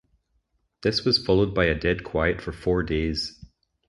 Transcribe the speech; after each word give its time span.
This 0.81 1.05
was 1.05 1.23
followed 1.23 1.53
by 1.53 1.65
a 1.65 1.75
dead 1.75 2.03
quiet 2.03 2.41
for 2.41 2.51
four 2.51 2.81
days. 2.81 3.37